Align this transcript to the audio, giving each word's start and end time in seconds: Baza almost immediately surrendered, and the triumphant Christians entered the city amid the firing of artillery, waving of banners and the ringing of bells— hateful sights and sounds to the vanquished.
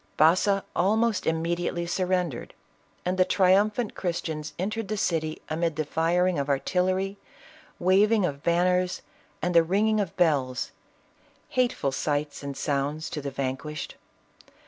Baza 0.17 0.65
almost 0.75 1.27
immediately 1.27 1.85
surrendered, 1.85 2.55
and 3.05 3.19
the 3.19 3.23
triumphant 3.23 3.93
Christians 3.93 4.55
entered 4.57 4.87
the 4.87 4.97
city 4.97 5.43
amid 5.47 5.75
the 5.75 5.85
firing 5.85 6.39
of 6.39 6.49
artillery, 6.49 7.19
waving 7.77 8.25
of 8.25 8.41
banners 8.41 9.03
and 9.43 9.53
the 9.53 9.61
ringing 9.61 9.99
of 9.99 10.17
bells— 10.17 10.71
hateful 11.49 11.91
sights 11.91 12.41
and 12.41 12.57
sounds 12.57 13.11
to 13.11 13.21
the 13.21 13.29
vanquished. 13.29 13.93